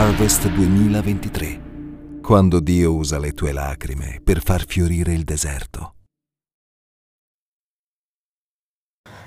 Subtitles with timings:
[0.00, 5.94] Harvest 2023, quando Dio usa le tue lacrime per far fiorire il deserto.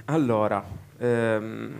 [0.05, 0.63] Allora,
[0.97, 1.75] ehm,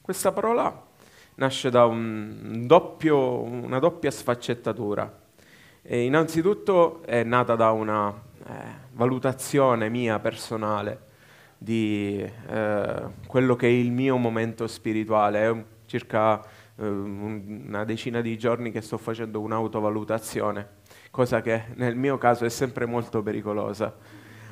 [0.00, 0.86] questa parola
[1.34, 5.22] nasce da un doppio, una doppia sfaccettatura.
[5.82, 8.52] E innanzitutto è nata da una eh,
[8.92, 11.06] valutazione mia personale
[11.58, 15.48] di eh, quello che è il mio momento spirituale.
[15.48, 16.44] È circa
[16.86, 20.68] una decina di giorni che sto facendo un'autovalutazione,
[21.10, 23.94] cosa che nel mio caso è sempre molto pericolosa,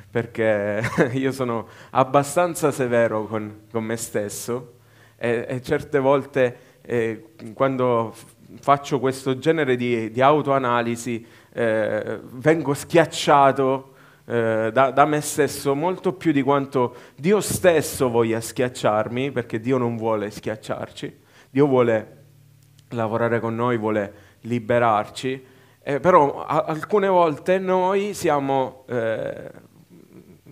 [0.09, 0.81] perché
[1.13, 4.75] io sono abbastanza severo con, con me stesso
[5.15, 8.13] e, e, certe volte eh, quando
[8.59, 16.13] faccio questo genere di, di autoanalisi eh, vengo schiacciato eh, da, da, me stesso molto
[16.13, 22.16] più di quanto Dio stesso voglia schiacciarmi, perché Dio non vuole schiacciarci, Dio vuole
[22.89, 25.45] lavorare con noi, vuole liberarci,
[25.81, 28.83] eh, però a- alcune volte noi siamo...
[28.87, 29.65] Eh,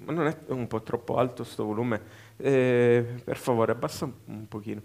[0.07, 2.01] non è un po' troppo alto questo volume?
[2.37, 4.81] Eh, per favore, abbassa un, un pochino.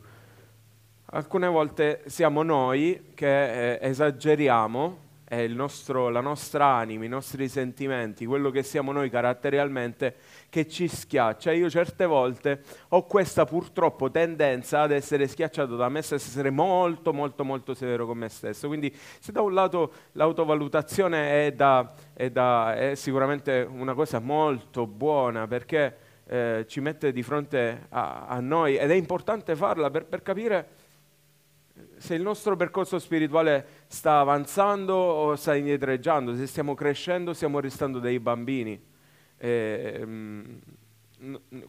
[1.12, 8.26] Alcune volte siamo noi che eh, esageriamo è nostro, la nostra anima, i nostri sentimenti,
[8.26, 10.16] quello che siamo noi caratterialmente,
[10.48, 11.52] che ci schiaccia.
[11.52, 17.12] Io certe volte ho questa purtroppo tendenza ad essere schiacciato da me stesso, essere molto
[17.12, 18.66] molto molto severo con me stesso.
[18.66, 24.84] Quindi se da un lato l'autovalutazione è, da, è, da, è sicuramente una cosa molto
[24.88, 25.96] buona perché
[26.26, 30.79] eh, ci mette di fronte a, a, noi ed è importante farla per, per capire
[31.96, 37.60] se il nostro percorso spirituale sta avanzando o sta indietreggiando, se stiamo crescendo o stiamo
[37.60, 38.80] restando dei bambini.
[39.36, 40.58] Eh, mh,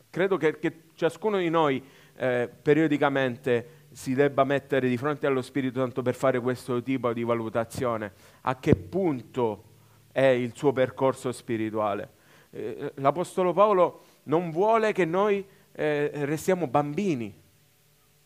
[0.10, 1.84] credo che, che, ciascuno di noi
[2.16, 7.24] eh, periodicamente si debba mettere di fronte allo Spirito Santo per fare questo tipo di
[7.24, 8.14] valutazione.
[8.42, 9.64] A che punto
[10.12, 12.10] è il suo percorso spirituale?
[12.52, 17.34] Eh, L'Apostolo Paolo non vuole che noi eh, restiamo bambini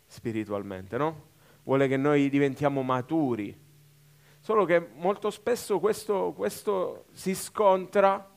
[0.07, 1.33] spiritualmente, no?
[1.65, 3.63] Vuole che noi diventiamo maturi.
[4.39, 8.29] Solo che molto spesso questo, questo si scontra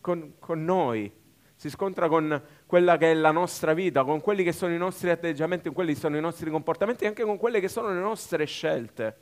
[0.00, 1.10] con, con, noi,
[1.54, 5.10] si scontra con quella che è la nostra vita, con quelli che sono i nostri
[5.10, 8.00] atteggiamenti, con quelli che sono i nostri comportamenti e anche con quelle che sono le
[8.00, 9.16] nostre scelte.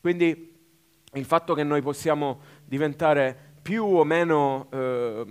[0.00, 0.56] Quindi
[1.14, 5.24] il fatto che noi possiamo diventare più o meno, eh,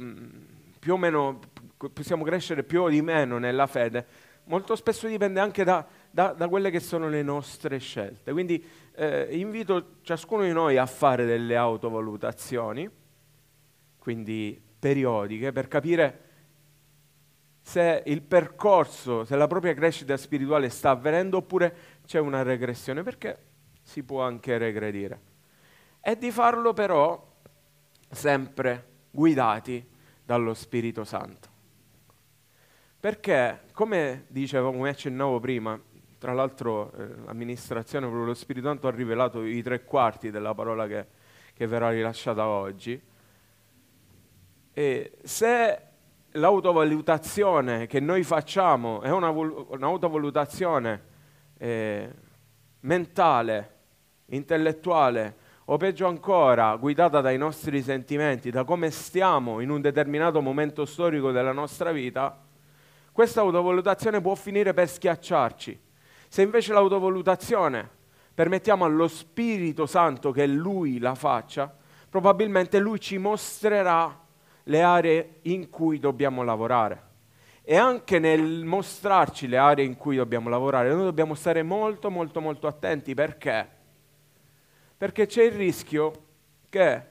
[0.78, 1.40] più o meno
[1.94, 4.06] possiamo crescere più o di meno nella fede,
[4.46, 8.32] molto spesso dipende anche da, da, da quelle che sono le nostre scelte.
[8.32, 8.64] Quindi
[8.96, 12.90] eh, invito ciascuno di noi a fare delle autovalutazioni,
[13.98, 16.28] quindi periodiche, per capire
[17.62, 21.76] se il percorso, se la propria crescita spirituale sta avvenendo oppure
[22.06, 23.38] c'è una regressione, perché
[23.84, 25.22] si può anche regredire.
[26.02, 27.28] E di farlo però
[28.10, 29.88] sempre guidati
[30.26, 31.48] dallo Spirito Santo.
[33.00, 35.80] Perché, come dicevo, come accennavo prima,
[36.20, 40.86] tra l'altro eh, l'amministrazione, proprio lo Spirito Santo ha rivelato i tre quarti della parola
[40.86, 41.06] che,
[41.54, 43.02] che verrà rilasciata oggi.
[44.74, 45.82] E se
[46.32, 51.02] l'autovalutazione che noi facciamo è una, un'autovalutazione
[51.58, 52.14] eh,
[52.82, 53.76] mentale,
[54.28, 60.84] intellettuale, o peggio ancora, guidata dai nostri sentimenti, da come stiamo in un determinato momento
[60.84, 62.44] storico della nostra vita,
[63.12, 65.88] questa autovalutazione può finire per schiacciarci
[66.30, 67.90] se invece l'autovalutazione
[68.34, 71.76] permettiamo allo Spirito Santo che Lui la faccia,
[72.08, 74.18] probabilmente Lui ci mostrerà
[74.64, 77.08] le aree in cui dobbiamo lavorare.
[77.64, 82.42] e anche nel mostrarci le aree in cui dobbiamo lavorare, noi dobbiamo stare molto molto
[82.42, 83.68] molto attenti perché?
[84.98, 86.12] Perché c'è il rischio
[86.70, 87.04] che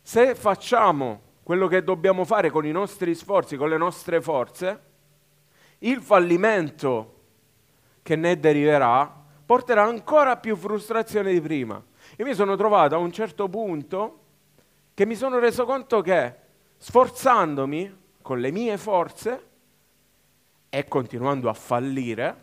[0.00, 4.80] se facciamo quello che dobbiamo fare con i nostri sforzi, con le nostre forze,
[5.80, 7.17] il fallimento
[8.08, 11.74] che ne deriverà porterà ancora più frustrazione di prima.
[12.16, 14.20] Io mi sono trovato a un certo punto
[14.94, 16.34] che mi sono reso conto che
[16.78, 19.46] sforzandomi con le mie forze
[20.70, 22.34] e continuando a fallire,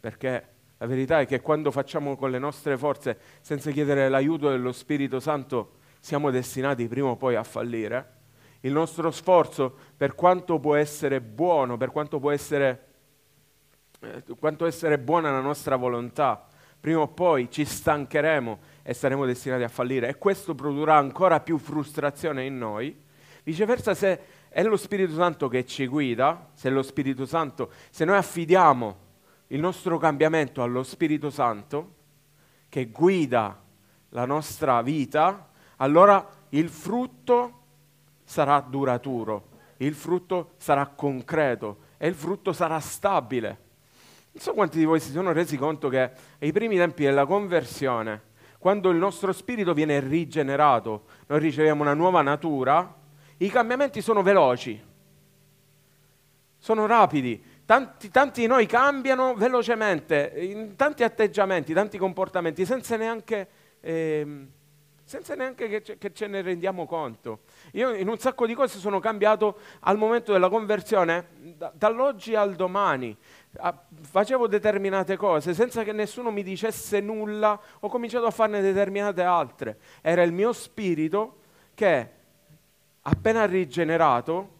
[0.00, 0.48] perché
[0.78, 5.20] la verità è che quando facciamo con le nostre forze senza chiedere l'aiuto dello Spirito
[5.20, 8.14] Santo siamo destinati prima o poi a fallire,
[8.62, 12.87] il nostro sforzo, per quanto può essere buono, per quanto può essere,
[14.38, 16.46] quanto essere buona la nostra volontà,
[16.78, 21.58] prima o poi ci stancheremo e saremo destinati a fallire e questo produrrà ancora più
[21.58, 22.96] frustrazione in noi.
[23.42, 28.04] Viceversa, se è lo Spirito Santo che ci guida, se è lo Spirito Santo, se
[28.04, 29.06] noi affidiamo
[29.48, 31.94] il nostro cambiamento allo Spirito Santo
[32.68, 33.60] che guida
[34.10, 37.62] la nostra vita, allora il frutto
[38.24, 39.48] sarà duraturo,
[39.78, 43.66] il frutto sarà concreto e il frutto sarà stabile.
[44.38, 48.22] Non so quanti di voi si sono resi conto che ai primi tempi della conversione,
[48.60, 52.94] quando il nostro spirito viene rigenerato, noi riceviamo una nuova natura,
[53.38, 54.80] i cambiamenti sono veloci,
[56.56, 57.42] sono rapidi.
[57.64, 63.48] Tanti, tanti di noi cambiano velocemente, in tanti atteggiamenti, tanti comportamenti, senza neanche...
[63.80, 64.46] Eh,
[65.08, 67.40] senza neanche che ce, che ce, ne rendiamo conto.
[67.72, 72.54] Io in un sacco di cose sono cambiato al momento della conversione, da, dall'oggi al
[72.54, 73.16] domani.
[73.56, 79.22] A, facevo determinate cose senza che nessuno mi dicesse nulla, ho cominciato a farne determinate
[79.22, 79.78] altre.
[80.02, 81.40] Era il mio spirito
[81.74, 82.10] che,
[83.02, 84.56] appena rigenerato,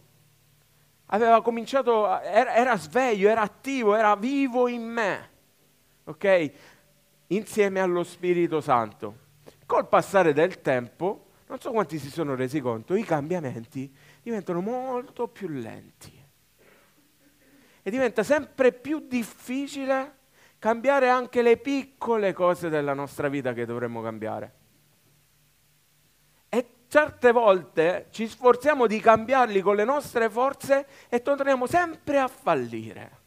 [1.07, 5.29] aveva cominciato, era, era sveglio, era attivo, era vivo in me,
[6.05, 6.51] ok?
[7.27, 9.27] Insieme allo Spirito Santo.
[9.65, 15.27] Col passare del tempo, non so quanti si sono resi conto, i cambiamenti diventano molto
[15.27, 16.18] più lenti.
[17.89, 20.17] E diventa sempre più difficile
[20.59, 24.53] cambiare anche le piccole cose della nostra vita che dovremmo cambiare.
[26.49, 32.27] E certe volte ci sforziamo di cambiarli con le nostre forze e torniamo sempre a
[32.27, 33.17] fallire.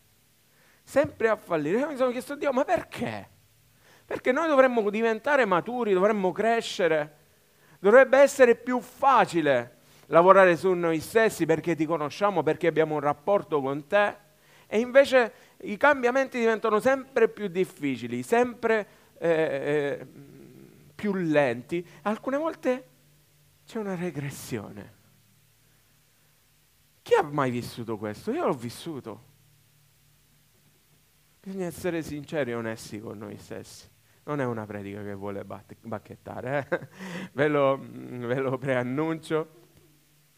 [0.84, 1.80] Sempre a fallire.
[1.80, 3.28] Io mi sono chiesto, Dio, ma perché?
[4.04, 7.16] Perché noi dovremmo diventare maturi, dovremmo crescere.
[7.80, 13.60] Dovrebbe essere più facile lavorare su noi stessi perché ti conosciamo, perché abbiamo un rapporto
[13.60, 14.30] con te.
[14.72, 15.32] E invece
[15.64, 18.86] i cambiamenti diventano sempre più difficili, sempre
[19.18, 20.06] eh, eh,
[20.94, 21.86] più lenti.
[22.04, 22.88] Alcune volte
[23.66, 24.92] c'è una regressione.
[27.02, 28.30] Chi ha mai vissuto questo?
[28.30, 29.24] Io l'ho vissuto.
[31.42, 33.90] Bisogna essere sinceri e onesti con noi stessi
[34.24, 36.88] non è una predica che vuole bacchettare, eh?
[37.34, 39.48] ve, lo, ve, lo, preannuncio,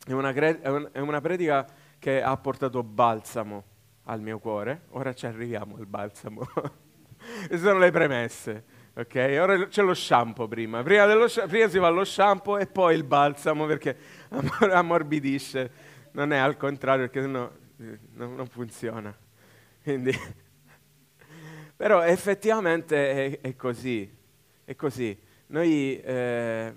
[0.07, 1.67] è una, cre- è una predica
[1.99, 3.73] che ha portato balsamo
[4.05, 6.47] al mio cuore, ora ci arriviamo al balsamo,
[7.47, 8.65] queste sono le premesse,
[8.95, 9.39] ok?
[9.41, 13.05] Ora c'è lo shampoo prima, prima, dello, prima si fa lo shampoo e poi il
[13.05, 13.97] balsamo perché
[14.71, 15.71] ammorbidisce,
[16.12, 19.17] non è al contrario perché sennò eh, non, non funziona.
[19.83, 20.12] Quindi
[21.76, 24.11] però effettivamente è, è così,
[24.64, 25.19] è così.
[25.47, 26.75] Noi eh,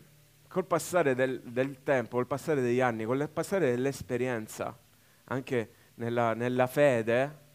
[0.48, 4.78] col passare del, del, tempo, col passare degli anni, col passare dell'esperienza,
[5.26, 7.46] anche nella, nella fede,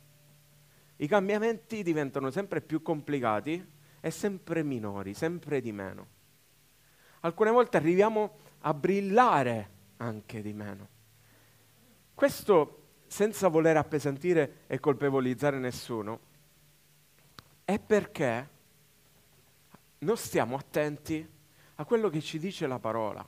[0.96, 3.64] i cambiamenti diventano sempre più complicati
[4.00, 6.06] e sempre minori, sempre di meno.
[7.20, 10.88] Alcune volte arriviamo a brillare anche di meno.
[12.14, 16.20] Questo senza voler appesantire e colpevolizzare nessuno,
[17.64, 18.48] è perché
[19.98, 21.28] non stiamo attenti
[21.76, 23.26] a quello che ci dice la parola.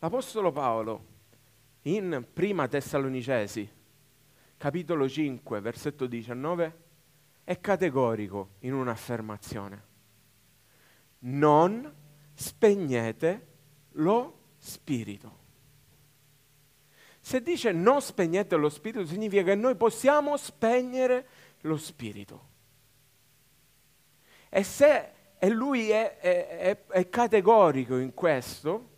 [0.00, 1.09] L'Apostolo Paolo
[1.82, 3.68] in Prima Tessalonicesi,
[4.56, 6.78] capitolo 5, versetto 19,
[7.44, 9.88] è categorico in un'affermazione.
[11.20, 11.92] Non
[12.34, 13.46] spegnete
[13.92, 15.38] lo spirito.
[17.20, 21.26] Se dice non spegnete lo spirito, significa che noi possiamo spegnere
[21.62, 22.48] lo spirito.
[24.48, 28.88] E se e lui è, è, è, è categorico in questo,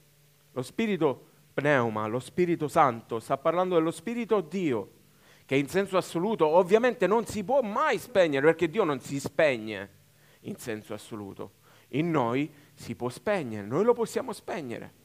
[0.51, 4.91] lo spirito pneuma, lo Spirito Santo, sta parlando dello Spirito Dio,
[5.45, 9.91] che in senso assoluto ovviamente non si può mai spegnere, perché Dio non si spegne
[10.41, 11.61] in senso assoluto.
[11.89, 15.01] In noi si può spegnere, noi lo possiamo spegnere.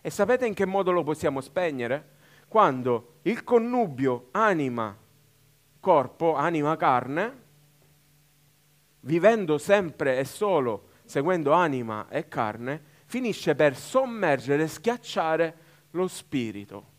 [0.00, 2.20] E sapete in che modo lo possiamo spegnere?
[2.48, 4.96] Quando il connubio anima
[5.78, 7.40] corpo, anima, carne,
[9.00, 15.56] vivendo sempre e solo seguendo anima e carne, finisce per sommergere schiacciare
[15.92, 16.90] lo spirito.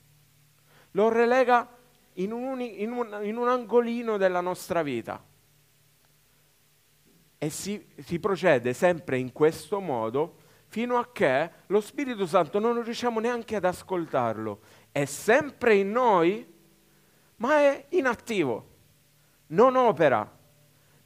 [0.92, 1.68] Lo relega
[2.14, 5.24] in un, in un, in un angolino della nostra vita.
[7.38, 12.82] E si, si procede sempre in questo modo fino a che lo Spirito Santo non
[12.82, 14.62] riusciamo neanche ad ascoltarlo.
[14.92, 16.52] È sempre in noi,
[17.38, 18.70] ma è inattivo,
[19.48, 20.28] non opera,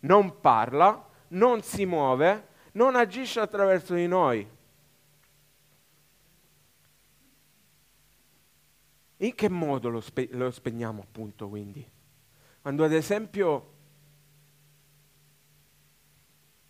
[0.01, 4.47] non parla, non si muove, non agisce attraverso di noi.
[9.17, 11.85] In che modo lo, spe- lo spegniamo appunto quindi?
[12.61, 13.73] Quando ad esempio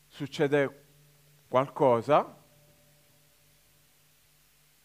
[0.08, 0.84] succede
[1.48, 2.36] qualcosa,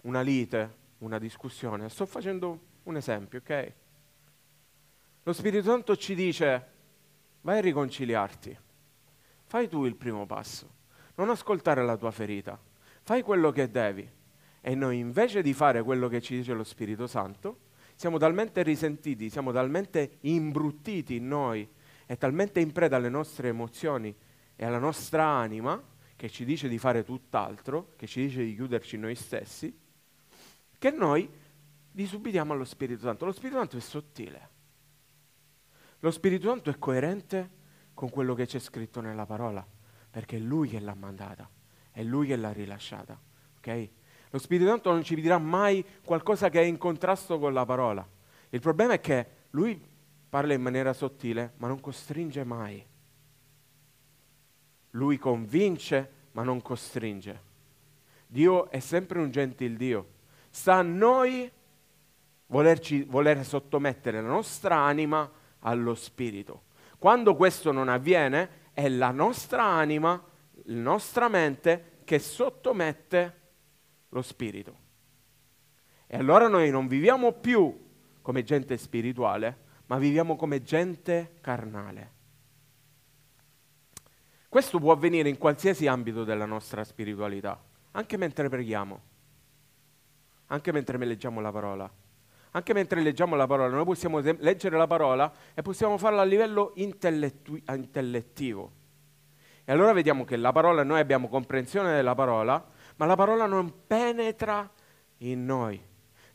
[0.02, 3.72] una lite, una discussione, sto facendo un esempio, ok?
[5.22, 6.70] Lo Spirito Santo ci dice,
[7.42, 8.58] vai a riconciliarti,
[9.44, 10.68] fai tu il primo passo,
[11.14, 12.58] non ascoltare la tua ferita,
[13.02, 14.20] fai quello che devi.
[14.64, 17.58] E noi invece di fare quello che ci dice lo Spirito Santo,
[17.96, 21.68] siamo talmente risentiti, siamo talmente imbruttiti in noi
[22.06, 24.14] e talmente in preda alle nostre emozioni
[24.54, 25.82] e alla nostra anima,
[26.14, 29.76] che ci dice di fare tutt'altro, che ci dice di chiuderci noi stessi,
[30.78, 31.28] che noi
[31.90, 33.24] disubbidiamo allo Spirito Santo.
[33.24, 34.48] Lo Spirito Santo è sottile.
[35.98, 37.50] Lo Spirito Santo è coerente
[37.94, 39.66] con quello che c'è scritto nella parola,
[40.10, 41.50] perché è Lui che l'ha mandata,
[41.90, 43.20] è Lui che l'ha rilasciata.
[43.58, 43.90] ok?
[44.32, 48.06] Lo Spirito Santo non ci dirà mai qualcosa che è in contrasto con la parola.
[48.48, 49.78] Il problema è che lui
[50.26, 52.82] parla in maniera sottile, ma non costringe mai.
[54.92, 57.40] Lui convince, ma non costringe.
[58.26, 60.08] Dio è sempre un gentil Dio.
[60.48, 61.50] Sta a noi
[62.46, 66.62] volerci, voler sottomettere la nostra anima allo Spirito.
[66.96, 70.22] Quando questo non avviene, è la nostra anima,
[70.64, 73.40] la nostra mente che sottomette
[74.12, 74.90] lo spirito.
[76.06, 77.90] E allora noi non viviamo più
[78.20, 82.20] come gente spirituale, ma viviamo come gente carnale.
[84.48, 87.58] Questo può avvenire in qualsiasi ambito della nostra spiritualità,
[87.92, 89.00] anche mentre preghiamo,
[90.46, 91.90] anche mentre leggiamo la parola.
[92.54, 96.72] Anche mentre leggiamo la parola, noi possiamo leggere la parola e possiamo farla a livello
[96.74, 98.72] intellettu- intellettivo.
[99.64, 102.62] E allora vediamo che la parola, noi abbiamo comprensione della parola,
[103.02, 104.70] ma la parola non penetra
[105.18, 105.82] in noi.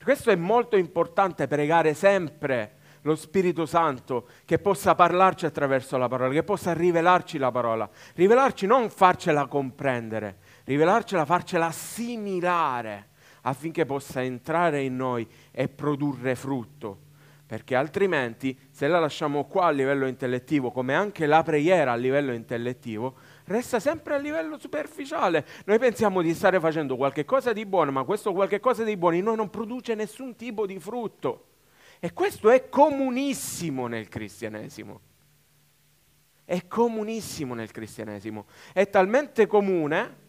[0.03, 6.33] Questo è molto importante, pregare sempre lo Spirito Santo che possa parlarci attraverso la parola,
[6.33, 7.89] che possa rivelarci la parola.
[8.15, 13.11] Rivelarci non farcela comprendere, rivelarcela, farcela assimilare
[13.43, 16.99] affinché possa entrare in noi e produrre frutto.
[17.47, 22.33] Perché altrimenti, se la lasciamo qua a livello intellettivo, come anche la preghiera a livello
[22.33, 23.15] intellettivo,
[23.47, 25.45] resta sempre a livello superficiale.
[25.65, 29.15] Noi pensiamo di stare facendo qualche cosa di buono, ma questo qualche cosa di buono
[29.15, 31.45] in noi non produce nessun tipo di frutto.
[31.99, 35.01] E questo è comunissimo nel cristianesimo.
[36.45, 38.45] È comunissimo nel cristianesimo.
[38.71, 40.25] È talmente comune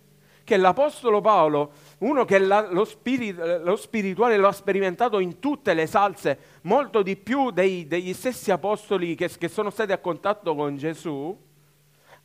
[0.48, 5.74] che l'Apostolo Paolo, uno che la, lo, spiri, lo, spirituale lo ha sperimentato in tutte
[5.74, 10.54] le salse, molto di più dei, degli stessi apostoli che, che sono stati a contatto
[10.54, 11.38] con Gesù,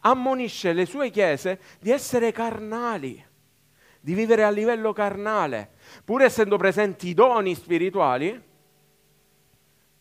[0.05, 3.23] ammonisce le sue chiese di essere carnali,
[3.99, 5.71] di vivere a livello carnale,
[6.03, 8.41] pur essendo presenti i doni spirituali,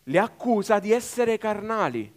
[0.05, 2.13] li accusa di essere carnali.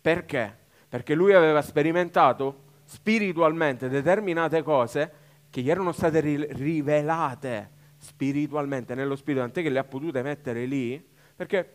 [0.00, 0.56] Perché?
[0.88, 5.12] Perché lui aveva sperimentato spiritualmente determinate cose
[5.50, 11.04] che gli erano state rivelate spiritualmente nello spirito, tant'è che le ha potute mettere lì,
[11.34, 11.74] perché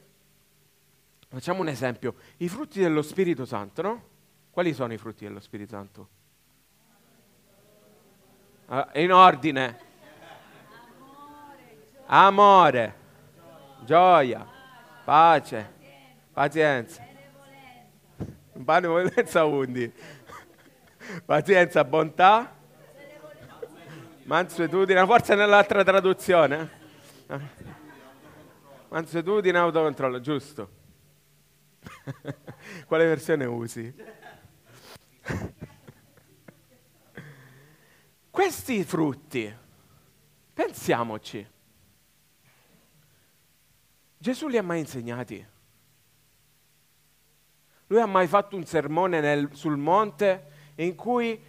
[1.30, 4.04] facciamo un esempio, i frutti dello Spirito Santo, no?
[4.52, 6.10] Quali sono i frutti dello Spirito Santo?
[8.68, 9.80] Uh, in ordine.
[12.06, 12.96] Amore,
[13.86, 14.46] gioia,
[15.06, 15.74] pace,
[16.34, 17.02] pazienza.
[18.52, 19.90] Benevolenza undi.
[21.26, 22.54] Pazienza, bontà,
[24.24, 26.70] mansuetudine, forse nell'altra traduzione.
[28.90, 30.70] Mansuetudine, autocontrollo, giusto.
[32.86, 34.20] Quale versione usi?
[38.30, 39.52] Questi frutti,
[40.54, 41.48] pensiamoci,
[44.18, 45.48] Gesù li ha mai insegnati?
[47.88, 51.40] Lui ha mai fatto un sermone nel, sul monte in cui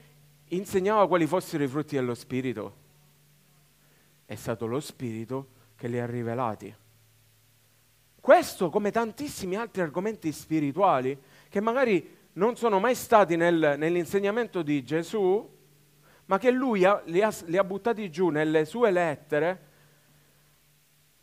[0.49, 2.81] insegnava quali fossero i frutti dello Spirito?
[4.25, 6.75] È stato lo Spirito che li ha rivelati.
[8.19, 14.83] Questo come tantissimi altri argomenti spirituali che magari non sono mai stati nel, nell'insegnamento di
[14.85, 15.51] Gesù,
[16.27, 19.69] ma che lui ha, li, ha, li ha buttati giù nelle sue lettere,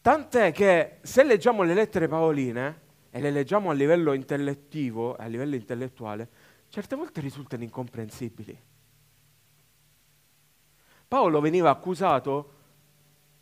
[0.02, 5.56] tant'è che se leggiamo le lettere paoline e le leggiamo a livello intellettivo, a livello
[5.56, 6.30] intellettuale,
[6.70, 8.68] certe volte risultano incomprensibili.
[11.08, 12.54] Paolo veniva accusato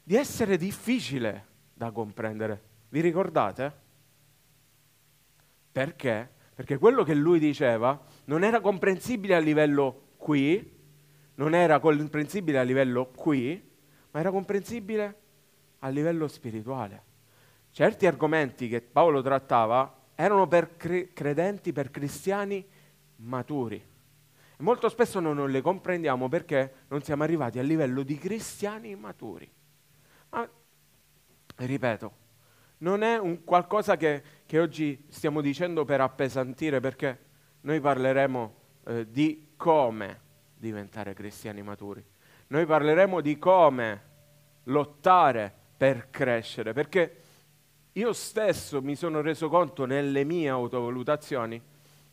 [0.01, 2.63] di essere difficile da comprendere.
[2.87, 3.73] Vi ricordate?
[5.69, 6.35] Perché?
[6.57, 10.75] Perché quello che lui diceva non era comprensibile a livello qui,
[11.35, 13.63] non era comprensibile a livello qui,
[14.09, 15.15] ma era comprensibile
[15.77, 17.03] a livello spirituale.
[17.69, 22.65] Certi argomenti che Paolo trattava erano per cre- credenti, per cristiani
[23.17, 23.75] maturi.
[23.75, 28.95] E molto spesso noi non le comprendiamo perché non siamo arrivati a livello di cristiani
[28.95, 29.47] maturi.
[30.29, 30.49] Ma,
[31.57, 32.11] ripeto,
[32.79, 37.19] non è un qualcosa che, che oggi stiamo dicendo per appesantire, perché
[37.61, 38.55] noi parleremo
[38.85, 40.21] eh, di come
[40.55, 42.03] diventare cristiani maturi.
[42.47, 44.01] Noi parleremo di come
[44.63, 47.21] lottare per crescere, perché
[47.93, 51.61] io stesso mi sono reso conto nelle mie autovalutazioni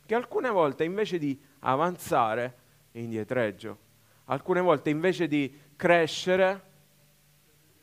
[0.06, 2.56] che alcune volte invece di avanzare
[2.92, 3.78] indietreggio,
[4.24, 6.62] alcune volte invece di crescere,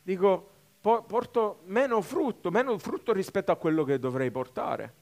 [0.03, 0.50] dico
[0.81, 4.93] porto meno frutto, meno frutto rispetto a quello che dovrei portare.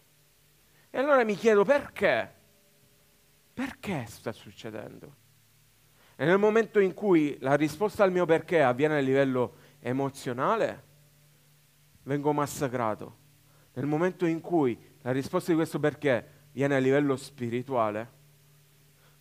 [0.89, 2.33] E allora mi chiedo perché?
[3.53, 5.15] Perché sta succedendo?
[6.15, 10.83] E nel momento in cui la risposta al mio perché avviene a livello emozionale,
[12.03, 13.17] vengo massacrato.
[13.73, 18.11] Nel momento in cui la risposta di questo perché viene a livello spirituale,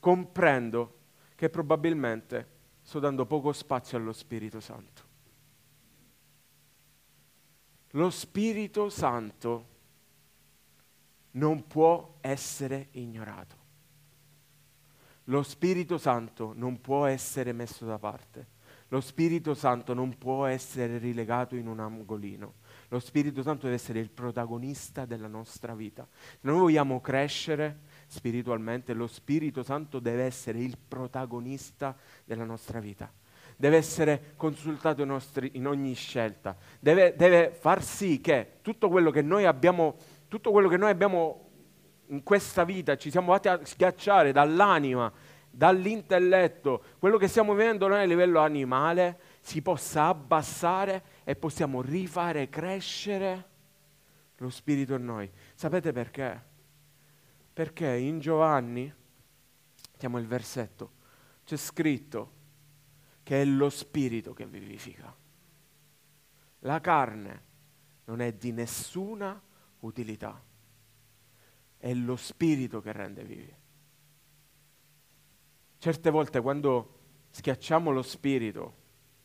[0.01, 0.97] comprendo
[1.37, 5.08] che probabilmente sto dando poco spazio allo Spirito Santo.
[7.93, 9.67] Lo Spirito Santo
[11.33, 13.57] non può essere ignorato.
[15.25, 18.57] Lo Spirito Santo non può essere messo da parte.
[18.89, 22.55] Lo Spirito Santo non può essere rilegato in un angolino.
[22.89, 26.07] Lo Spirito Santo deve essere il protagonista della nostra vita.
[26.11, 33.11] Se noi vogliamo crescere spiritualmente, lo Spirito Santo deve essere il protagonista della nostra vita
[33.61, 39.47] deve essere consultato in, ogni scelta, deve, deve, far sì che tutto quello che noi
[39.47, 39.97] abbiamo,
[40.29, 41.51] tutto quello che noi abbiamo
[42.07, 45.13] in questa vita, ci siamo fatti a schiacciare dall'anima,
[45.51, 52.49] dall'intelletto, quello che stiamo vivendo noi a livello animale, si possa abbassare e possiamo rifare
[52.49, 53.47] crescere
[54.37, 55.29] lo spirito in noi.
[55.57, 56.41] Sapete perché?
[57.53, 58.95] Perché in Giovanni,
[59.97, 60.93] chiamo il versetto,
[61.45, 62.37] c'è scritto
[63.29, 65.15] che è lo spirito che vivifica.
[66.61, 67.43] La carne
[68.07, 69.39] non è di nessuna
[69.81, 70.43] utilità,
[71.77, 73.55] è lo spirito che rende vivi.
[75.77, 78.77] Certe volte quando schiacciamo lo spirito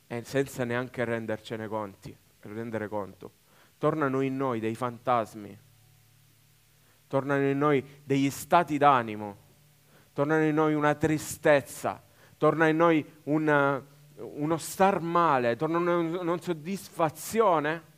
[0.07, 3.31] e senza neanche rendercene conti, rendere conto,
[3.77, 5.57] tornano in noi dei fantasmi,
[7.07, 9.37] tornano in noi degli stati d'animo,
[10.11, 12.03] tornano in noi una tristezza,
[12.35, 13.81] torna in noi una,
[14.15, 17.91] uno star male, torna una soddisfazione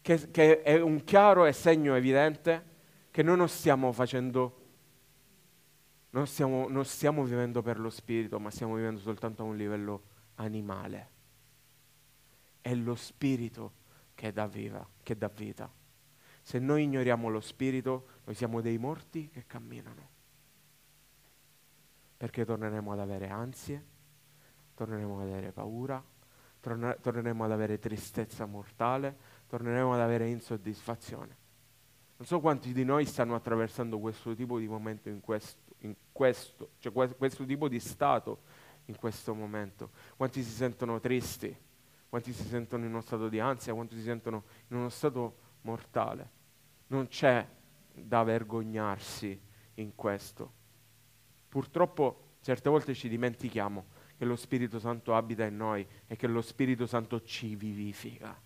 [0.00, 2.72] che, che è un chiaro segno evidente
[3.10, 4.60] che noi non stiamo facendo,
[6.10, 10.02] non stiamo, non stiamo vivendo per lo spirito, ma stiamo vivendo soltanto a un livello
[10.34, 11.10] animale.
[12.60, 13.72] È lo spirito
[14.14, 15.70] che dà, viva, che dà vita.
[16.42, 20.08] Se noi ignoriamo lo spirito, noi siamo dei morti che camminano.
[22.16, 23.84] Perché torneremo ad avere ansie,
[24.74, 26.02] torneremo ad avere paura,
[26.60, 31.36] torna- torneremo ad avere tristezza mortale, torneremo ad avere insoddisfazione.
[32.16, 36.70] Non so quanti di noi stanno attraversando questo tipo di momento in questo, in questo
[36.78, 38.42] cioè que- questo tipo di stato
[38.86, 39.90] in questo momento.
[40.16, 41.54] Quanti si sentono tristi,
[42.08, 46.30] quanti si sentono in uno stato di ansia, quanti si sentono in uno stato mortale.
[46.88, 47.46] Non c'è
[47.92, 49.40] da vergognarsi
[49.74, 50.52] in questo.
[51.48, 53.84] Purtroppo certe volte ci dimentichiamo
[54.16, 58.40] che lo Spirito Santo abita in noi e che lo Spirito Santo ci vivifica.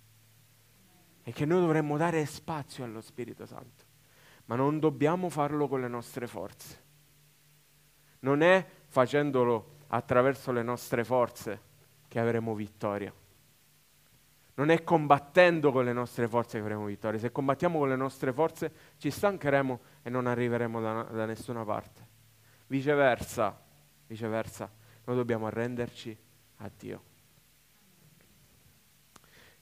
[1.23, 3.85] E che noi dovremmo dare spazio allo Spirito Santo.
[4.47, 6.87] Ma non dobbiamo farlo con le nostre forze.
[8.21, 11.61] Non è facendolo attraverso le nostre forze
[12.09, 13.13] che avremo vittoria.
[14.55, 17.21] Non è combattendo con le nostre forze che avremo vittoria.
[17.21, 22.07] Se combattiamo con le nostre forze ci stancheremo e non arriveremo da, da nessuna parte.
[22.67, 23.57] Viceversa,
[24.07, 24.69] viceversa,
[25.09, 26.15] noi dobbiamo arrenderci
[26.57, 27.03] a Dio.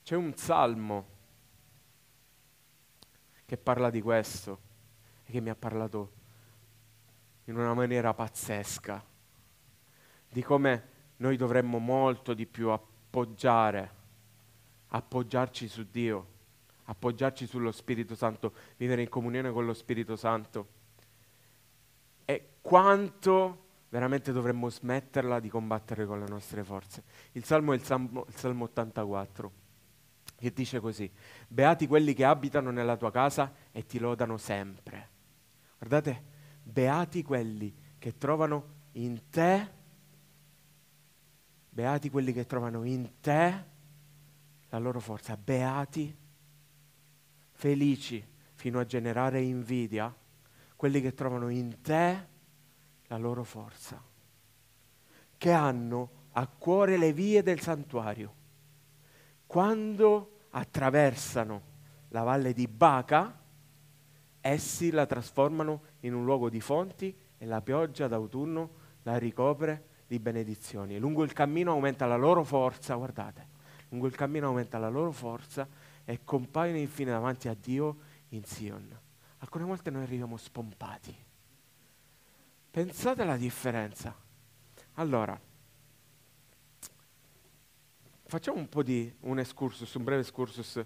[0.03, 1.15] C'è un salmo
[3.45, 4.59] che parla di questo
[5.23, 6.11] e che mi ha parlato
[7.45, 9.01] in una maniera pazzesca
[10.27, 13.91] di come noi dovremmo molto di più appoggiare,
[14.89, 16.27] appoggiarci su Dio,
[16.83, 20.67] appoggiarci sullo Spirito Santo, vivere in comunione con lo Spirito Santo.
[22.25, 27.03] E quanto veramente dovremmo smetterla di combattere con le nostre forze.
[27.33, 29.51] Il Salmo è il Salmo, il Salmo 84,
[30.35, 31.11] che dice così,
[31.47, 35.09] beati quelli che abitano nella tua casa e ti lodano sempre.
[35.77, 36.23] Guardate,
[36.63, 39.75] beati quelli che trovano in te
[41.77, 43.65] Beati quelli che trovano in te
[44.69, 45.37] la loro forza.
[45.37, 46.11] Beati,
[47.51, 50.11] felici fino a generare invidia,
[50.75, 52.27] quelli che trovano in te
[53.07, 54.01] la loro forza,
[55.37, 58.33] che hanno a cuore le vie del santuario.
[59.45, 61.61] Quando attraversano
[62.09, 63.39] la valle di Baca,
[64.41, 70.19] essi la trasformano in un luogo di fonti e la pioggia d'autunno la ricopre di
[70.19, 70.97] benedizioni.
[70.97, 73.47] Lungo il cammino aumenta la loro forza, guardate,
[73.89, 75.67] lungo il cammino aumenta la loro forza
[76.03, 77.97] e compaiono infine davanti a Dio
[78.29, 78.99] in Sion.
[79.39, 81.15] Alcune volte noi arriviamo spompati.
[82.77, 84.15] Pensate alla differenza.
[84.97, 85.35] Allora,
[88.27, 90.85] facciamo un po' di un excursus, un breve excursus.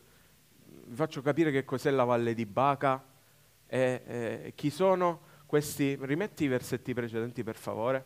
[0.86, 3.04] Vi faccio capire che cos'è la Valle di Baca
[3.68, 5.98] e eh, chi sono questi.
[6.00, 8.06] Rimetti i versetti precedenti per favore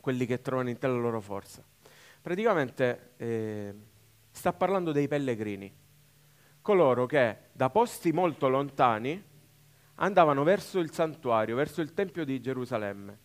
[0.00, 1.62] quelli che trovano in te la loro forza.
[2.22, 3.74] Praticamente eh,
[4.30, 5.70] sta parlando dei pellegrini,
[6.62, 9.22] coloro che da posti molto lontani
[9.96, 13.18] andavano verso il santuario, verso il Tempio di Gerusalemme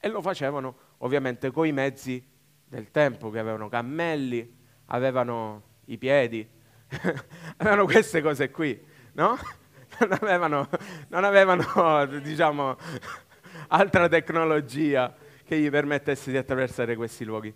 [0.00, 2.26] e lo facevano ovviamente con i mezzi
[2.66, 6.48] del tempo, che avevano cammelli, avevano i piedi,
[7.58, 9.36] avevano queste cose qui, no?
[10.00, 10.68] Non avevano,
[11.08, 12.76] non avevano diciamo,
[13.68, 17.52] altra tecnologia che gli permettesse di attraversare questi luoghi.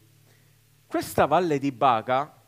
[0.86, 2.42] Questa valle di Baca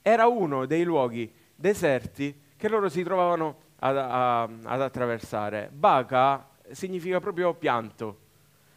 [0.00, 5.70] era uno dei luoghi deserti che loro si trovavano ad, a, ad attraversare.
[5.72, 8.18] Baca significa proprio pianto,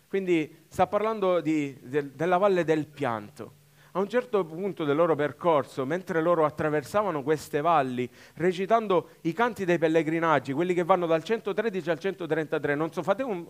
[0.07, 3.59] quindi sta parlando di, de, della valle del pianto.
[3.93, 9.65] A un certo punto del loro percorso, mentre loro attraversavano queste valli, recitando i canti
[9.65, 13.45] dei pellegrinaggi, quelli che vanno dal 113 al 133, non so, fate un,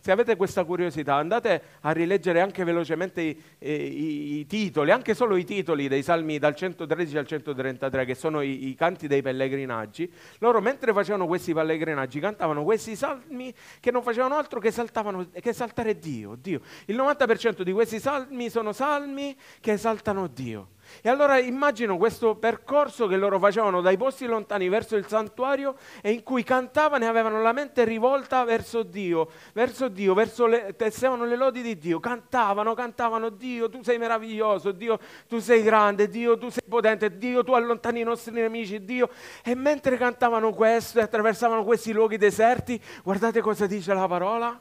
[0.00, 5.36] se avete questa curiosità, andate a rileggere anche velocemente i, i, i, titoli, anche solo
[5.36, 10.10] i titoli dei salmi dal 113 al 133, che sono i, i, canti dei pellegrinaggi.
[10.38, 15.98] Loro, mentre facevano questi pellegrinaggi, cantavano questi salmi che non facevano altro che, che esaltare
[15.98, 16.60] Dio, Dio.
[16.86, 20.76] Il 90% di questi salmi sono salmi che esaltano Dio.
[21.00, 26.10] E allora immagino questo percorso che loro facevano dai posti lontani verso il santuario e
[26.10, 31.24] in cui cantavano e avevano la mente rivolta verso Dio, verso Dio, verso le, tessevano
[31.24, 34.98] le lodi di Dio, cantavano, cantavano Dio, tu sei meraviglioso, Dio,
[35.28, 39.10] tu sei grande, Dio, tu sei potente, Dio, tu allontani i nostri nemici, Dio.
[39.44, 44.58] E mentre cantavano questo e attraversavano questi luoghi deserti, guardate cosa dice la parola,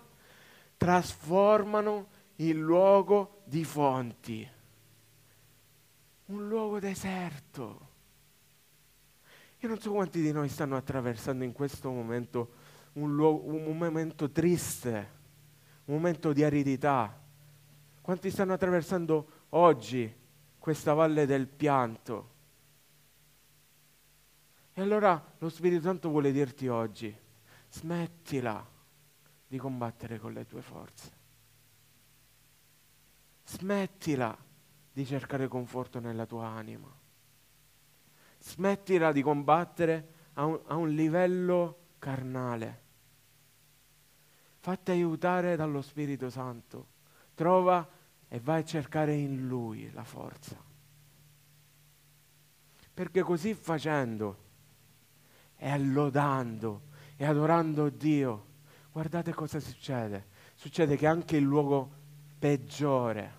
[0.78, 4.56] trasformano il luogo di fonti
[6.28, 7.96] un luogo deserto.
[9.60, 12.52] Io non so quanti di noi stanno attraversando in questo momento
[12.94, 15.12] un, luogo, un momento triste,
[15.86, 17.22] un momento di aridità.
[18.02, 20.14] Quanti stanno attraversando oggi
[20.60, 22.36] questa valle del pianto.
[24.74, 27.16] E allora lo Spirito Santo vuole dirti oggi,
[27.70, 28.76] smettila
[29.48, 31.16] di combattere con le tue forze.
[33.44, 34.38] Smettila
[34.98, 36.92] di cercare conforto nella tua anima.
[38.40, 42.82] Smettila di combattere a un, a un livello carnale.
[44.58, 46.88] Fatti aiutare dallo Spirito Santo.
[47.36, 47.88] Trova
[48.28, 50.60] e vai a cercare in Lui la forza.
[52.92, 54.46] Perché così facendo
[55.58, 58.46] e lodando e adorando Dio,
[58.92, 60.26] guardate cosa succede.
[60.56, 61.92] Succede che anche il luogo
[62.40, 63.37] peggiore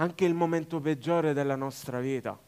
[0.00, 2.38] anche il momento peggiore della nostra vita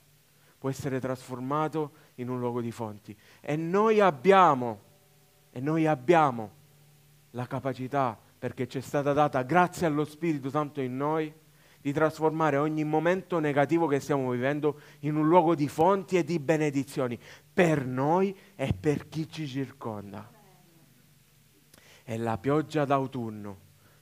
[0.59, 3.17] può essere trasformato in un luogo di fonti.
[3.41, 4.81] E noi abbiamo,
[5.51, 6.51] e noi abbiamo
[7.31, 11.33] la capacità, perché ci è stata data grazie allo Spirito Santo in noi,
[11.81, 16.38] di trasformare ogni momento negativo che stiamo vivendo in un luogo di fonti e di
[16.38, 17.19] benedizioni
[17.53, 20.31] per noi e per chi ci circonda.
[22.05, 23.59] È la pioggia d'autunno,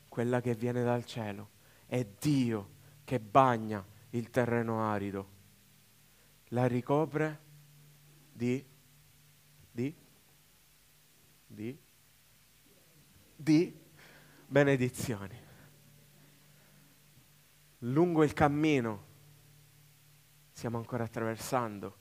[0.09, 1.49] quella che viene dal cielo,
[1.87, 2.79] è Dio
[3.11, 5.29] che bagna il terreno arido,
[6.51, 7.41] la ricopre
[8.33, 8.65] di,
[9.73, 9.93] di
[11.49, 11.77] di,
[13.35, 13.81] di
[14.47, 15.37] benedizioni.
[17.79, 19.05] Lungo il cammino
[20.53, 21.97] stiamo ancora attraversando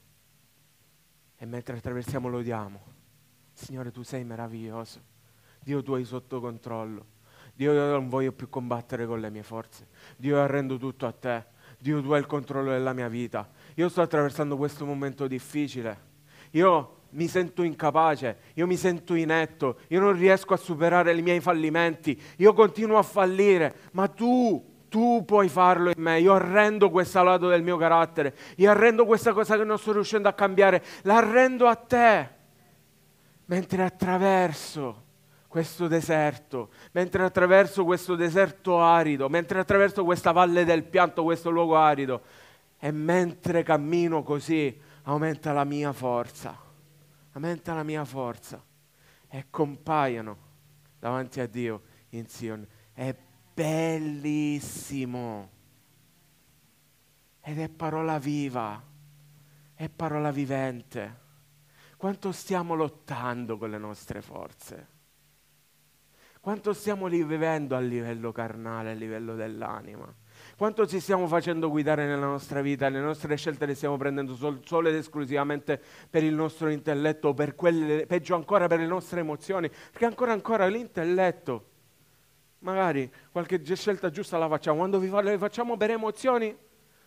[1.37, 2.83] e mentre attraversiamo lo diamo.
[3.53, 5.01] Signore, tu sei meraviglioso.
[5.59, 7.17] Dio, tu hai sotto controllo.
[7.59, 9.85] Dio, io non voglio più combattere con le mie forze.
[10.15, 11.43] Dio, io arrendo tutto a te.
[11.77, 13.49] Dio, tu hai il controllo della mia vita.
[13.75, 15.99] Io sto attraversando questo momento difficile.
[16.51, 21.41] Io mi sento incapace, io mi sento inetto, io non riesco a superare i miei
[21.41, 26.21] fallimenti, io continuo a fallire, ma tu tu puoi farlo in me.
[26.21, 28.35] Io arrendo questo lato del mio carattere.
[28.55, 30.81] Io arrendo questa cosa che non sto riuscendo a cambiare.
[31.01, 32.29] L'arrendo a te.
[33.47, 35.07] Mentre attraverso
[35.49, 41.75] questo deserto, mentre attraverso questo deserto arido, mentre attraverso questa valle del pianto, questo luogo
[41.75, 42.21] arido,
[42.77, 46.55] e mentre cammino così, aumenta la mia forza.
[47.31, 48.63] Aumenta la mia forza.
[49.27, 50.38] E compaiono
[50.99, 52.65] davanti a Dio in Sion.
[52.93, 53.15] E
[53.51, 55.49] bellissimo.
[57.41, 58.79] Ed è parola viva,
[59.73, 61.27] è parola vivente.
[61.97, 64.97] Quanto stiamo lottando con le nostre forze?
[66.39, 70.12] Quanto stiamo vivendo a livello carnale, a livello dell'anima?
[70.58, 72.88] Quanto ci stiamo facendo guidare nella nostra vita?
[72.89, 77.56] Le nostre scelte le stiamo prendendo sol- solo ed esclusivamente per il nostro intelletto, per
[77.56, 81.65] quelle, peggio ancora per le nostre emozioni, perché ancora ancora l'intelletto
[82.60, 86.56] magari qualche scelta giusta la facciamo, quando vi le facciamo per emozioni,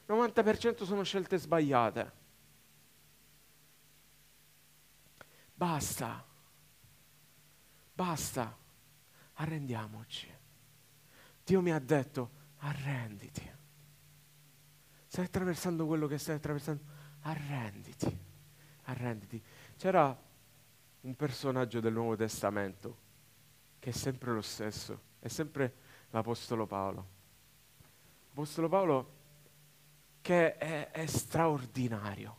[0.06, 2.20] 90% sono scelte sbagliate.
[5.54, 6.24] Basta,
[7.94, 8.56] basta,
[9.42, 10.30] arrendiamoci.
[11.44, 13.50] Dio mi ha detto, arrenditi.
[15.06, 16.82] Stai attraversando quello che stai attraversando,
[17.20, 18.18] arrenditi,
[18.84, 19.42] arrenditi.
[19.76, 20.16] C'era
[21.00, 22.98] un personaggio del Nuovo Testamento
[23.78, 25.74] che è sempre lo stesso è sempre
[26.10, 27.06] l'Apostolo Paolo.
[28.30, 29.12] L'Apostolo Paolo
[30.20, 32.36] che è, è straordinario.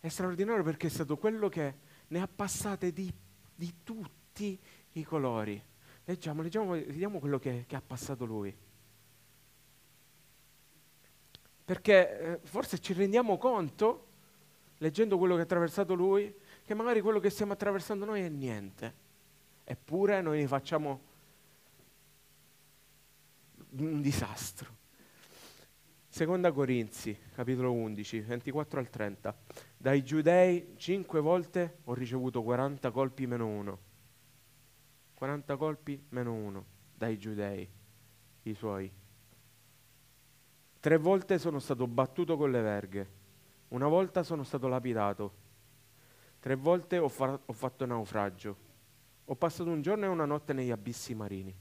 [0.00, 1.74] È straordinario perché è stato quello che
[2.08, 3.12] ne ha passate di,
[3.54, 4.58] di tutti
[4.92, 5.62] i colori.
[6.08, 8.56] Leggiamo, leggiamo, vediamo quello che, che ha passato lui.
[11.66, 14.06] Perché eh, forse ci rendiamo conto,
[14.78, 18.94] leggendo quello che ha attraversato lui, che magari quello che stiamo attraversando noi è niente.
[19.64, 21.00] Eppure noi ne facciamo
[23.72, 24.76] un disastro.
[26.08, 29.38] Seconda Corinzi, capitolo 11, 24 al 30.
[29.76, 33.87] Dai giudei cinque volte ho ricevuto 40 colpi meno uno.
[35.18, 37.68] 40 colpi meno uno dai giudei,
[38.42, 38.88] i suoi.
[40.78, 43.10] Tre volte sono stato battuto con le verghe.
[43.70, 45.32] Una volta sono stato lapidato.
[46.38, 48.56] Tre volte ho, fa- ho fatto naufragio.
[49.24, 51.52] Ho passato un giorno e una notte negli abissi marini.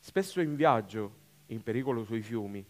[0.00, 1.14] Spesso in viaggio,
[1.46, 2.62] in pericolo sui fiumi,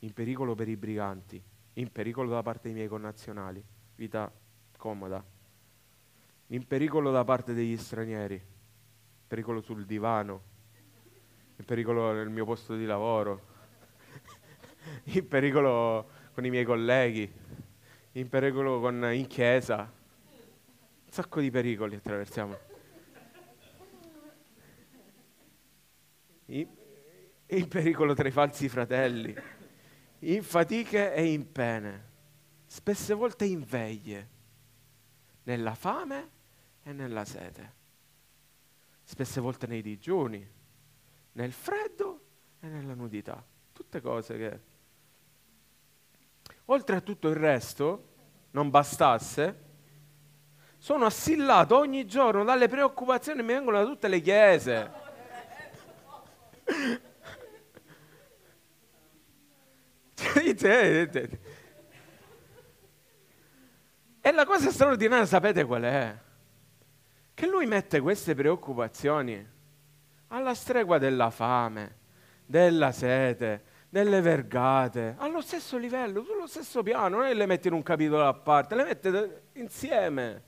[0.00, 1.40] in pericolo per i briganti,
[1.74, 4.28] in pericolo da parte dei miei connazionali, vita
[4.76, 5.24] comoda,
[6.48, 8.40] in pericolo da parte degli stranieri,
[9.26, 10.42] pericolo sul divano,
[11.56, 13.52] in pericolo nel mio posto di lavoro,
[15.04, 17.32] in pericolo con i miei colleghi,
[18.12, 22.58] in pericolo con, in chiesa, un sacco di pericoli attraversiamo.
[26.46, 26.68] In,
[27.46, 29.34] in pericolo tra i falsi fratelli,
[30.20, 32.12] in fatiche e in pene,
[32.66, 34.28] spesse volte in veglie,
[35.44, 36.33] nella fame
[36.84, 37.72] e nella sete,
[39.02, 40.46] spesse volte nei digiuni,
[41.32, 42.20] nel freddo
[42.60, 43.42] e nella nudità.
[43.72, 44.60] Tutte cose che,
[46.66, 48.12] oltre a tutto il resto,
[48.50, 49.62] non bastasse,
[50.78, 54.90] sono assillato ogni giorno dalle preoccupazioni che mi vengono da tutte le chiese.
[64.26, 66.18] E la cosa straordinaria, sapete qual è?
[67.34, 69.44] Che lui mette queste preoccupazioni
[70.28, 71.96] alla stregua della fame,
[72.46, 77.68] della sete, delle vergate, allo stesso livello, sullo stesso piano, non è che le mette
[77.68, 80.42] in un capitolo a parte, le mette insieme.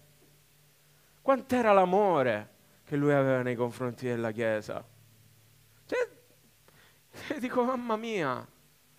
[1.23, 4.85] Quant'era l'amore che lui aveva nei confronti della Chiesa?
[5.87, 8.47] Cioè, dico, mamma mia,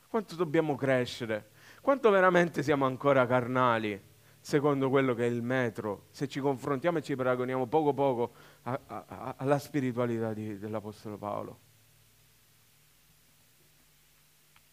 [0.07, 1.51] quanto dobbiamo crescere?
[1.81, 4.01] Quanto veramente siamo ancora carnali,
[4.47, 8.79] secondo quello che è il metro, se ci confrontiamo e ci paragoniamo poco poco a,
[8.87, 11.59] a, a, alla spiritualità di, dell'Apostolo Paolo?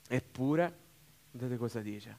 [0.06, 0.78] Eppure,
[1.32, 2.18] vedete cosa dice?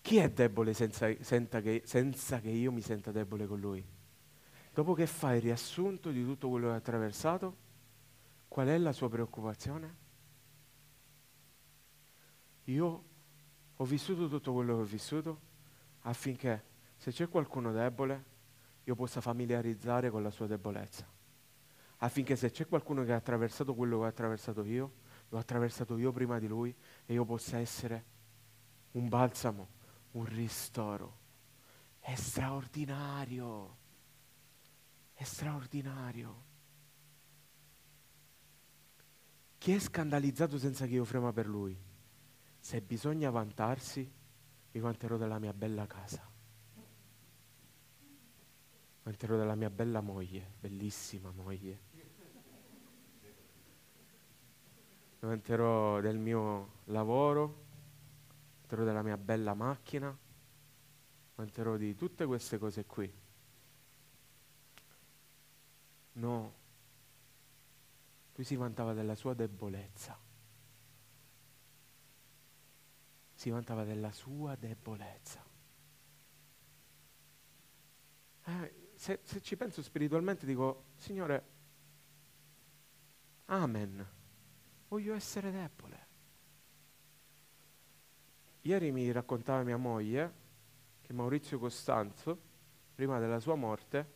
[0.00, 3.84] Chi è debole senza, che, senza che io mi senta debole con lui?
[4.72, 7.56] dopo che fa il riassunto di tutto quello che ha attraversato,
[8.46, 9.96] qual è la sua preoccupazione?
[12.66, 13.04] Io
[13.74, 15.48] ho vissuto tutto quello che ho vissuto
[16.00, 16.64] affinché
[16.96, 18.24] se c'è qualcuno debole,
[18.84, 21.06] io possa familiarizzare con la sua debolezza.
[21.98, 24.92] Affinché se c'è qualcuno che ha attraversato quello che ho attraversato io,
[25.28, 26.74] l'ho attraversato io prima di lui
[27.06, 28.04] e io possa essere
[28.92, 29.68] un balsamo,
[30.12, 31.18] un ristoro.
[32.00, 33.76] È straordinario.
[35.12, 36.48] È straordinario.
[39.58, 41.78] Chi è scandalizzato senza che io frema per lui?
[42.58, 44.10] Se bisogna vantarsi,
[44.72, 46.28] mi vanterò della mia bella casa.
[49.02, 51.88] Vanterò della mia bella moglie, bellissima moglie.
[55.20, 57.64] Vanterò del mio lavoro,
[58.60, 60.16] vanterò della mia bella macchina,
[61.34, 63.12] vanterò di tutte queste cose qui.
[66.12, 66.54] No,
[68.34, 70.29] lui si vantava della sua debolezza.
[73.40, 75.42] Si vantava della sua debolezza.
[78.44, 81.44] Eh, se, se ci penso spiritualmente dico, Signore,
[83.46, 84.06] amen,
[84.88, 86.06] voglio essere debole.
[88.60, 90.34] Ieri mi raccontava mia moglie
[91.00, 92.38] che Maurizio Costanzo,
[92.94, 94.12] prima della sua morte,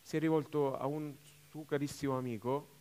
[0.00, 2.75] si è rivolto a un suo carissimo amico,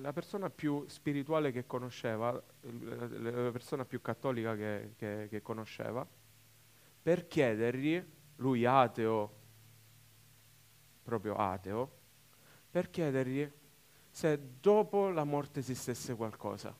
[0.00, 6.06] la persona più spirituale che conosceva, la persona più cattolica che, che, che conosceva,
[7.02, 8.04] per chiedergli,
[8.36, 9.36] lui ateo,
[11.02, 11.90] proprio ateo,
[12.70, 13.50] per chiedergli
[14.10, 16.76] se dopo la morte esistesse qualcosa.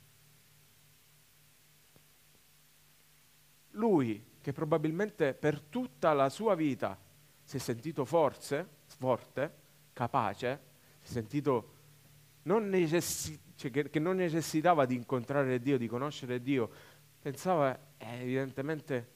[3.70, 6.98] Lui, che probabilmente per tutta la sua vita
[7.42, 9.54] si è sentito forze, forte,
[9.92, 10.61] capace,
[10.98, 11.76] si è sentito
[12.48, 16.70] non necessi- cioè che, che, non necessitava di incontrare Dio, di conoscere Dio,
[17.20, 19.12] pensava eh, evidentemente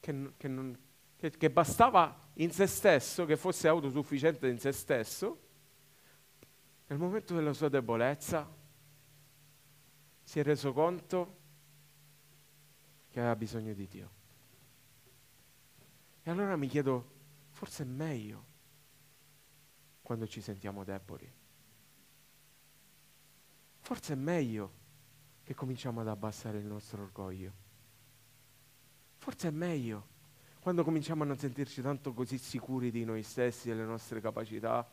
[0.00, 0.78] che, che, non,
[1.16, 5.40] che bastava in se stesso, che fosse autosufficiente in se stesso,
[6.86, 8.50] nel momento della sua debolezza
[10.22, 11.42] si è reso conto
[13.10, 14.10] che aveva bisogno di Dio.
[16.22, 17.12] E allora mi chiedo,
[17.50, 18.46] forse è meglio
[20.00, 21.42] quando ci sentiamo deboli.
[23.84, 24.72] Forse è meglio
[25.42, 27.52] che cominciamo ad abbassare il nostro orgoglio.
[29.18, 30.06] Forse è meglio
[30.60, 34.90] quando cominciamo a non sentirci tanto così sicuri di noi stessi, delle nostre capacità.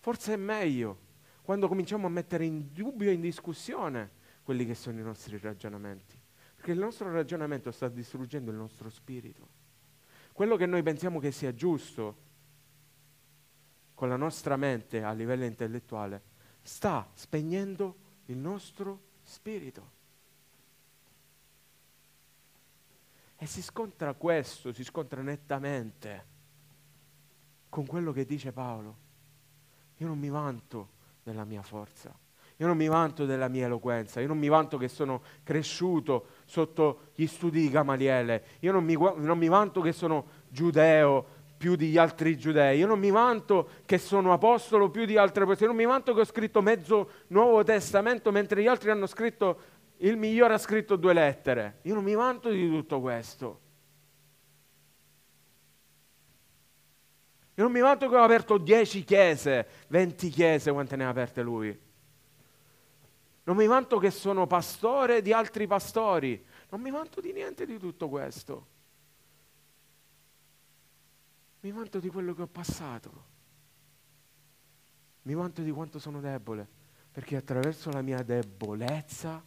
[0.00, 0.98] Forse è meglio
[1.40, 4.10] quando cominciamo a mettere in dubbio e in discussione
[4.42, 6.20] quelli che sono i nostri ragionamenti.
[6.56, 9.48] Perché il nostro ragionamento sta distruggendo il nostro spirito.
[10.34, 12.18] Quello che noi pensiamo che sia giusto
[13.94, 16.32] con la nostra mente a livello intellettuale
[16.64, 17.96] sta spegnendo
[18.26, 19.92] il nostro spirito.
[23.36, 26.32] E si scontra questo, si scontra nettamente
[27.68, 28.96] con quello che dice Paolo.
[29.98, 30.88] Io non mi vanto
[31.22, 32.16] della mia forza,
[32.56, 37.10] io non mi vanto della mia eloquenza, io non mi vanto che sono cresciuto sotto
[37.14, 41.33] gli studi di Gamaliele, io non mi, non mi vanto che sono giudeo
[41.64, 45.68] più degli altri giudei, io non mi vanto che sono apostolo più di altre persone,
[45.68, 49.60] non mi vanto che ho scritto mezzo Nuovo Testamento mentre gli altri hanno scritto
[49.98, 51.78] il migliore ha scritto due lettere.
[51.84, 53.60] Io non mi vanto di tutto questo.
[57.54, 61.40] Io non mi vanto che ho aperto 10 chiese, 20 chiese, quante ne ha aperte
[61.40, 61.80] lui.
[63.44, 66.44] Non mi vanto che sono pastore di altri pastori.
[66.68, 68.72] Non mi vanto di niente di tutto questo.
[71.64, 73.24] Mi vanto di quello che ho passato.
[75.22, 76.68] Mi vanto di quanto sono debole,
[77.10, 79.42] perché attraverso la mia debolezza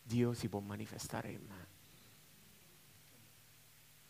[0.00, 1.66] Dio si può manifestare in me.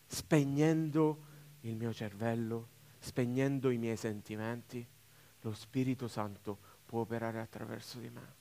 [0.05, 1.25] Spegnendo
[1.61, 2.67] il mio cervello,
[2.99, 4.85] spegnendo i miei sentimenti,
[5.41, 8.33] lo Spirito Santo può operare attraverso di me.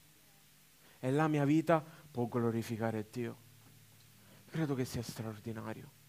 [0.99, 3.37] E la mia vita può glorificare Dio.
[4.45, 6.03] Credo che sia straordinario.